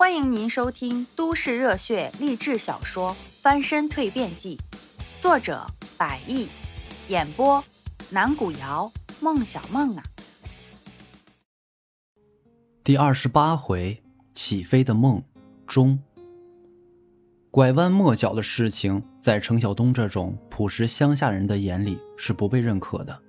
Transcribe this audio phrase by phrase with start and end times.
[0.00, 3.10] 欢迎您收听都市热血励志小说
[3.42, 4.56] 《翻身蜕变记》，
[5.20, 5.66] 作者：
[5.98, 6.48] 百亿，
[7.08, 7.62] 演播：
[8.08, 8.90] 南古瑶、
[9.20, 10.02] 孟小梦啊。
[12.82, 14.02] 第二十八回，
[14.32, 15.22] 起飞的梦
[15.66, 15.98] 中，
[17.50, 23.20] 拐弯抹角的事情，在程晓东这种朴实乡下人的眼里是不被认可的，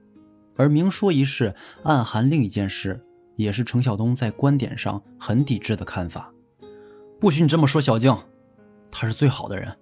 [0.56, 1.54] 而明说一事，
[1.84, 6.34] 暗含另一件事，也是程晓东在观点上很抵制的看法。
[7.22, 8.18] 不许你这么说小静，
[8.90, 9.78] 他是最好的人。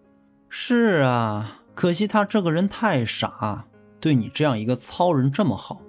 [0.49, 3.63] 是啊，可惜他这个人太傻，
[4.01, 5.81] 对你这样一个糙人这么好，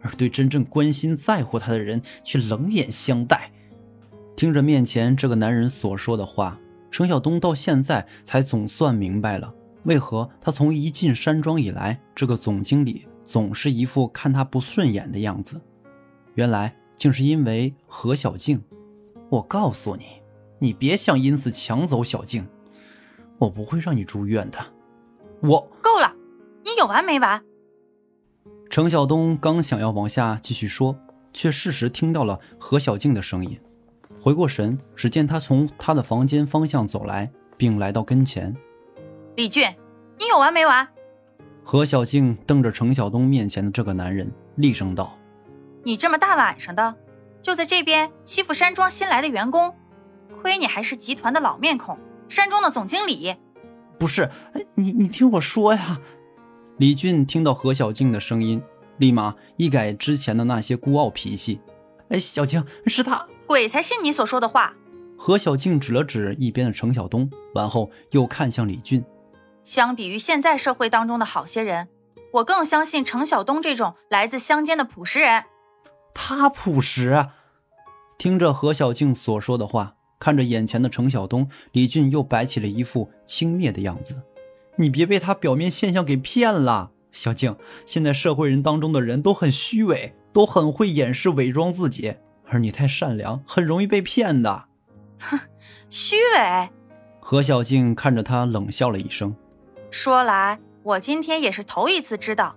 [0.00, 3.52] 而对真正关心在乎他的人却冷眼相待。
[4.34, 6.58] 听着面前这个男人所说的话，
[6.90, 15.60] 程晓东到现在才总算明白了，为何他从一进山庄以来，这个总经理总是一副看他不顺眼的样子。
[16.32, 18.58] 原来竟是因为何小静。
[19.28, 20.17] 我告诉你。
[20.58, 22.48] 你别想因此抢走小静，
[23.38, 24.58] 我不会让你住院的。
[25.40, 26.12] 我够了，
[26.64, 27.42] 你有完没完？
[28.68, 30.98] 程晓东刚想要往下继续说，
[31.32, 33.58] 却适时听到了何小静的声音。
[34.20, 38.54] 回过神，只见他从他的房间方向走来，并来到跟前。
[39.36, 39.64] 李俊，
[40.18, 40.86] 你有完没完？
[41.62, 45.16] 何小静瞪着程晓东面前的这个男人，厉声道
[45.84, 46.96] ：“你这么大晚上的，
[47.40, 49.72] 就在这边欺负山庄新来的员工？”
[50.40, 51.98] 亏你还是集团的老面孔，
[52.28, 53.34] 山庄的总经理。
[53.98, 54.30] 不是，
[54.76, 56.00] 你你听我说呀。
[56.76, 58.62] 李俊听到何小静的声音，
[58.98, 61.60] 立马一改之前的那些孤傲脾气。
[62.10, 64.74] 哎，小静，是他，鬼才信你所说的话。
[65.16, 69.04] 何小静指了指一边的程晓东，完后又看向李俊。
[69.64, 71.88] 相比于现在社会当中的好些人，
[72.34, 75.44] 我更相信程晓东这种来自乡间的朴实人。
[76.14, 77.26] 他朴实？
[78.16, 79.96] 听着何小静所说的话。
[80.18, 84.22] 看着眼前的程晓东，李俊又摆起了一副轻蔑的样子。
[84.76, 87.56] 你别被他表面现象给骗了，小静。
[87.84, 92.14] 现在社会人当中的人都很虚伪，都很会掩饰、伪装自己，
[92.46, 94.66] 而你太善良，很容易被骗的。
[95.20, 95.38] 哼，
[95.90, 96.68] 虚伪。
[97.20, 99.34] 何小静看着他冷笑了一声。
[99.90, 102.56] 说来，我今天也是头一次知道，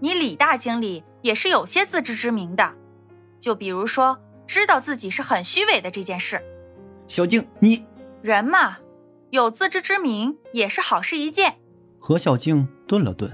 [0.00, 2.74] 你李大经理也是有些自知之明的。
[3.40, 6.42] 就比如说，知道自己是很虚伪的这件事。
[7.06, 7.84] 小静，你
[8.22, 8.78] 人嘛，
[9.30, 11.56] 有自知之明也是好事一件。
[11.98, 13.30] 何小静顿了顿，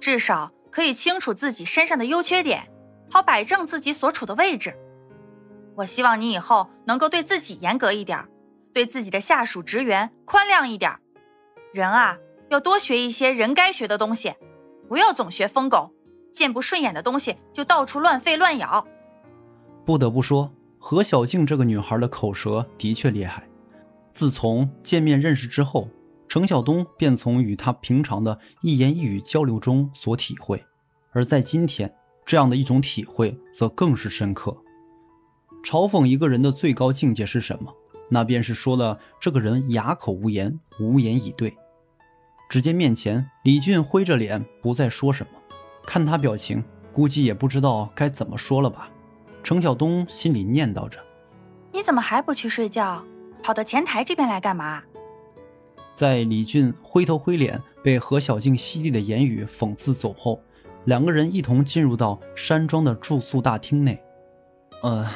[0.00, 2.70] 至少可以清楚自己身上的优缺点，
[3.10, 4.74] 好摆正自己所处的位置。
[5.76, 8.26] 我希望你以后能够对自己严格一点，
[8.72, 10.90] 对自己的下属职员宽谅一点。
[11.72, 12.16] 人啊，
[12.48, 14.34] 要多学一些人该学的东西，
[14.88, 15.92] 不要总学疯狗，
[16.32, 18.86] 见不顺眼的东西就到处乱吠乱咬。
[19.84, 20.50] 不得不说。
[20.82, 23.46] 何小静这个女孩的口舌的确厉害。
[24.14, 25.90] 自从见面认识之后，
[26.26, 30.64] 程晓东便从与她平常的一言一语交流中所体会，
[31.12, 34.56] 而在今天，这样的一种体会则更是深刻。
[35.62, 37.72] 嘲讽一个人的最高境界是什么？
[38.08, 41.54] 那便是说了这个人哑口无言，无言以对。
[42.48, 45.38] 只见面前李俊灰着脸，不再说什么，
[45.86, 48.90] 看他表情，估计也不知道该怎么说了吧。
[49.42, 50.98] 程晓东心里念叨着
[51.72, 53.04] ：“你怎么还不去睡觉，
[53.42, 54.82] 跑到前台这边来干嘛？”
[55.94, 60.40] 在李俊灰头灰脸被何小静犀利的言语讽刺走后，
[60.84, 64.02] 两个人一同进入到山庄的住宿大厅内。
[64.82, 65.06] 呃，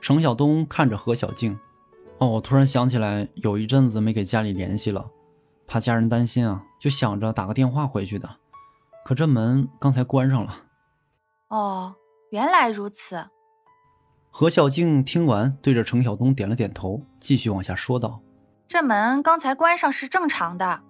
[0.00, 1.58] 程晓东看着何小静
[2.18, 5.10] ：“哦，我突然想起来，有一阵子没给家里联系了，
[5.66, 8.28] 怕家人担心啊，就想着打个电话回去的。
[9.04, 10.64] 可这门刚才关上了。”
[11.48, 11.94] 哦，
[12.30, 13.30] 原来如此。
[14.36, 18.20] 何小静听完，对着程晓东点了点头，继续往下说道
[18.66, 20.80] ：“这门刚才关上是正常的，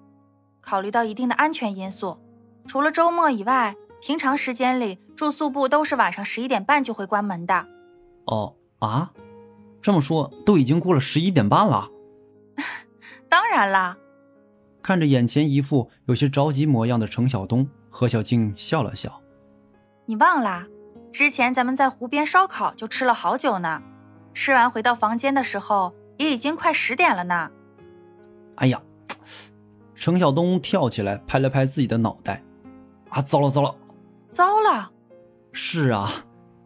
[0.63, 2.19] 考虑到一定的安全因素，
[2.67, 7.67] 除了周末以外，平常时间里住宿部都是晚上十一点半就会关门的。
[8.25, 9.13] ”“哦啊，
[9.83, 11.91] 这么说都已经过了十一点半了。
[13.29, 13.99] ”“当然啦。”
[14.81, 19.21] 看着眼前一副有些着急模样的程晓东，何小静笑了笑
[20.07, 20.67] ：“你忘啦？”
[21.15, 23.81] 之前咱们在湖边烧烤就吃了好久呢，
[24.35, 27.53] 吃完回到房间的时候也已经快十点了呢。
[28.57, 28.83] 哎呀，
[29.95, 32.43] 程晓东跳起来拍了拍自己的脑袋，
[33.11, 33.73] 啊，糟了糟了，
[34.29, 34.91] 糟了！
[35.53, 36.11] 是啊，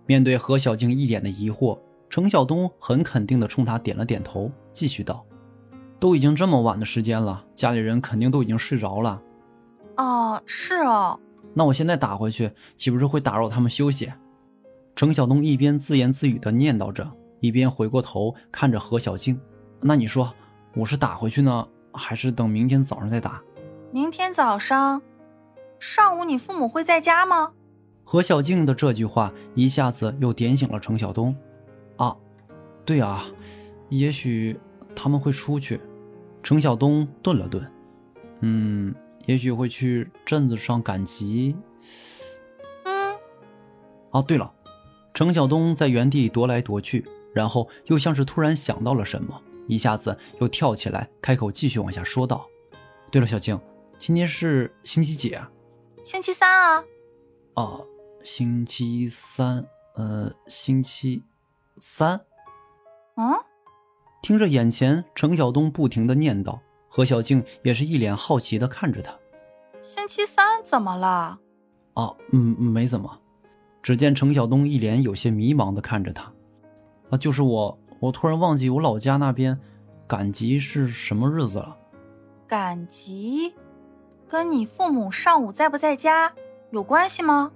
[0.06, 1.78] 面对何小静一脸的疑惑，
[2.08, 5.26] 程晓东很肯定的冲他点了点头，继续道
[6.00, 9.20] ：“都已经这么晚的时间了，家里人肯定都已经睡着了。”
[9.98, 11.20] 哦，是哦。
[11.52, 14.10] 那我现在打回去，岂不是会打扰他们休息？
[14.98, 17.08] 程晓东一边自言自语地念叨着，
[17.38, 19.40] 一边回过头看着何小静
[19.80, 20.34] ：“那你说，
[20.74, 23.40] 我是打回去呢，还是等明天早上再打？
[23.92, 25.00] 明天早上，
[25.78, 27.52] 上午你父母会在家吗？
[28.02, 31.32] 何小静的这句话一下子又点醒了程晓东。
[31.96, 32.16] 啊，
[32.84, 33.24] 对啊，
[33.90, 34.58] 也许
[34.96, 35.80] 他们会出去。
[36.42, 37.70] 程晓东顿了顿，
[38.40, 38.92] 嗯，
[39.26, 41.54] 也许会去镇子上赶集。
[42.82, 43.16] 嗯。
[44.10, 44.52] 哦，对了，
[45.18, 47.04] 程晓东在原地踱来踱去，
[47.34, 52.46] 然后又像是突然想到了什么，一下子又跳起来，开口继续往下说道
[53.10, 53.60] ：“对了，小静，
[53.98, 55.50] 今天是星期几啊？
[56.04, 56.84] 星期三啊。
[57.54, 57.84] 哦，
[58.22, 59.66] 星期三，
[59.96, 61.24] 呃，星期
[61.80, 62.20] 三。
[63.16, 63.34] 嗯？
[64.22, 69.18] 听着眼前程晓东不停的念叨，何小静也是一脸好奇的看着他。
[69.82, 71.40] 星期三怎么了？
[71.94, 73.20] 哦，嗯，没怎么。
[73.88, 76.30] 只见程晓东一脸有些迷茫的看着他。
[77.08, 79.58] 啊，就是我，我突然忘记我老家那边
[80.06, 81.74] 赶集是什么日子了。
[82.46, 83.54] 赶集，
[84.28, 86.30] 跟你父母上午在不在家
[86.70, 87.50] 有关系吗？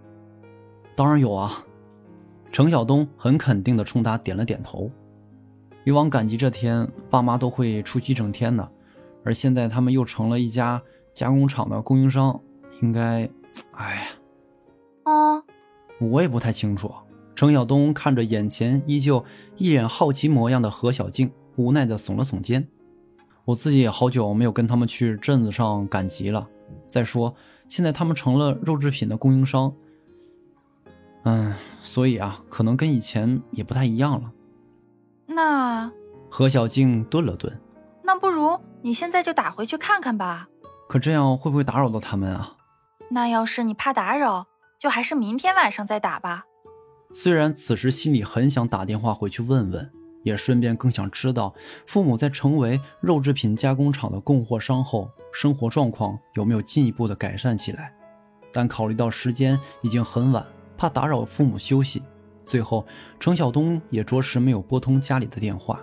[0.97, 1.67] 当然有啊。
[2.51, 4.91] 程晓东很肯定的冲他点了点头。
[5.85, 8.67] 以往赶集这天，爸妈都会出去一整天的，
[9.23, 10.81] 而现在他们又成了一家
[11.13, 12.41] 加工厂的供应商，
[12.81, 13.29] 应该，
[13.73, 15.43] 哎呀，啊，
[16.11, 16.93] 我也不太清楚。
[17.35, 19.25] 程晓东看着眼前依旧
[19.57, 22.69] 一脸好奇模样的何小静，无奈的耸了耸肩。
[23.45, 26.47] 我自己也好久没有跟他们去镇子上赶集了。
[26.91, 27.35] 再说，
[27.69, 29.75] 现在他们成了肉制品的供应商，
[31.25, 34.31] 嗯，所以啊，可能跟以前也不太一样了。
[35.27, 35.91] 那
[36.31, 37.61] 何小静顿了顿，
[38.05, 40.49] 那不如你现在就打回去看看吧。
[40.89, 42.57] 可这样会不会打扰到他们啊？
[43.11, 44.47] 那要是你怕打扰，
[44.83, 46.45] 就还是明天晚上再打吧。
[47.15, 49.93] 虽然此时心里很想打电话回去问问，
[50.25, 51.55] 也顺便更想知道
[51.87, 57.95] 父母在成为肉制品加工厂的供货商后，生活状况有没有进一步的改善起来。
[58.53, 60.45] 但考虑到时间已经很晚，
[60.77, 62.03] 怕打扰父母休息。
[62.45, 62.85] 最后，
[63.21, 65.81] 程晓东也着实没有拨通家里的电话。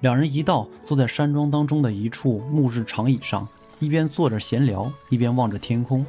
[0.00, 3.46] 两人一道坐在山庄当中的一处木质长椅上，
[3.80, 6.02] 一边坐着闲聊，一边望着天空。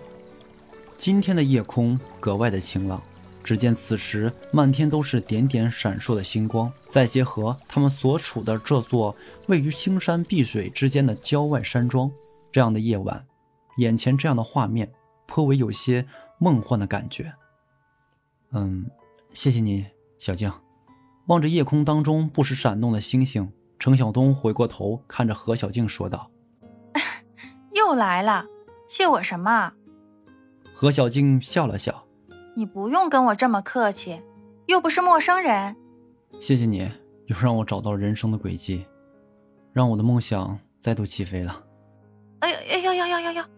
[1.06, 3.00] 今天的夜空格外的晴朗，
[3.44, 9.16] 只见此时漫天都是点点闪烁的星光，再结合他们所处的这座
[9.48, 12.10] 位于青山碧水之间的郊外山庄，
[12.52, 13.24] 这样的夜晚，
[13.78, 14.92] 眼前这样的画面
[15.28, 16.08] 颇为有些
[16.40, 17.36] 梦幻的感觉。
[18.54, 18.90] 嗯。
[19.32, 19.86] 谢谢你，
[20.18, 20.52] 小静。
[21.28, 26.32] 望着夜空当中不时闪动的星星，程晓东回过头看着何小静说道
[27.74, 28.48] ：“又来了，
[28.88, 29.74] 谢我什么？”
[30.78, 32.06] 何小静笑了笑
[32.54, 34.22] ：“你不用跟我这么客气，
[34.66, 35.74] 又不是陌生人。”
[36.38, 36.92] 谢谢你，
[37.28, 38.86] 又让我找到了人生的轨迹，
[39.72, 41.64] 让我的梦想再度起飞了。
[42.40, 43.50] 哎呀哎呀呀呀呀呀！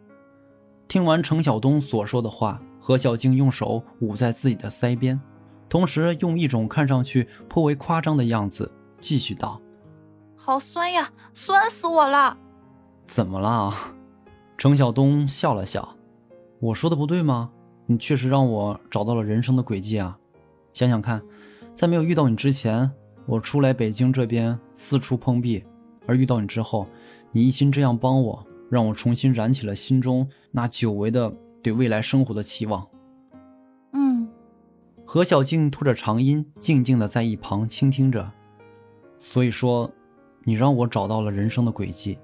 [0.87, 5.19] 听完程晓东所说的话，何小静用手捂在自己的腮边。
[5.67, 9.59] 同时，用一种看上去颇为夸张的样子继续道
[10.37, 12.37] ：“好酸呀，酸死我了！”
[13.07, 13.73] 怎么了？
[14.55, 15.96] 程晓东笑了笑
[16.59, 17.51] ：“我说的不对吗？
[17.85, 20.17] 你确实让我找到了人生的轨迹啊！
[20.73, 21.21] 想想看，
[21.73, 22.91] 在没有遇到你之前，
[23.25, 25.61] 我出来北京这边四处碰壁；
[26.05, 26.87] 而遇到你之后，
[27.31, 32.85] 你一心这样帮我，让我重新燃起了心中那久违的对未来生活的期望。”
[33.93, 34.27] 嗯
[35.05, 38.31] 何小静拖着长音，静静的在一旁倾听着。
[39.17, 39.89] 所以说，
[40.43, 42.19] 你让我找到了人生的轨迹，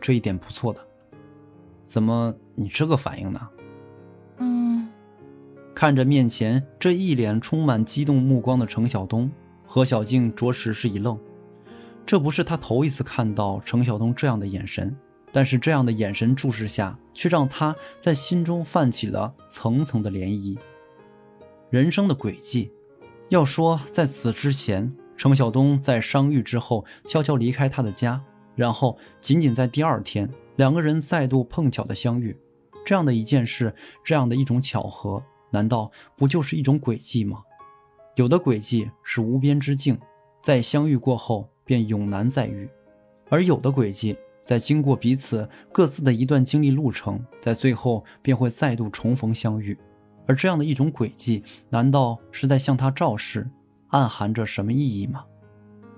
[0.00, 0.80] 这一点不错的。
[1.86, 3.40] 怎么你这个反应呢？
[5.84, 9.30] 看着面前这一脸充满激动目光的程晓东，
[9.66, 11.20] 何小静着实是一愣。
[12.06, 14.96] 这不是他头一次看到程晓东这样的眼神，
[15.30, 20.56] 但是这样的眼神注视下，却让他在心中泛起了层层的涟漪。
[21.68, 22.72] 人生的轨迹，
[23.28, 28.24] 要说在此之前，程晓东在伤愈之后悄悄离开他的家，
[28.56, 32.34] 然后仅仅在第二天，两个人再度碰巧的相遇，
[32.86, 35.22] 这样的一件事，这样的一种巧合，
[35.54, 37.40] 难道不就是一种轨迹吗？
[38.16, 39.96] 有的轨迹是无边之境，
[40.42, 42.66] 在相遇过后便永难再遇；
[43.30, 49.78] 而有的轨迹，在经过彼此各自的一段经历路程，在最后便会再度重逢相遇。
[50.26, 53.48] 而这样的一种轨迹，难道是在向他昭示，
[53.90, 55.24] 暗含着什么意义吗？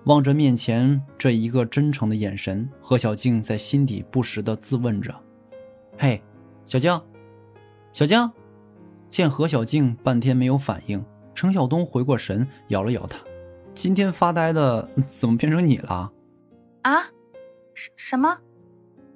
[0.05, 5.15] 望着面前这一个真诚的眼神，何小静在心底不时地自问着
[5.97, 6.23] ：“嘿，
[6.67, 7.01] 小静，
[7.95, 8.31] 小静。”
[9.17, 11.03] 见何小静半天没有反应，
[11.35, 13.19] 程晓东回过神，摇了摇他
[13.75, 16.13] ：“今天发呆的怎么变成你了
[16.85, 17.01] ？”“啊，
[17.73, 18.37] 什什么？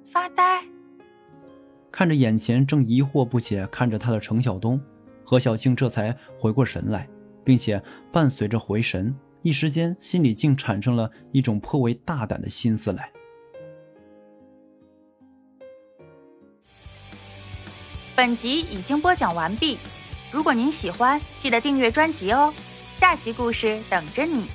[0.03, 0.63] 发呆？
[1.91, 4.81] 看着眼前正疑惑不解看着他的程晓东，
[5.23, 7.07] 何小静这才回过神来，
[7.43, 7.79] 并且
[8.11, 13.11] 伴随着回神，一时间心里竟产生了一种颇为大胆的心思来。
[18.15, 19.77] 本集已经播讲完毕，
[20.31, 22.53] 如果您喜欢，记得订阅专辑哦，
[22.93, 24.47] 下集故事等着你。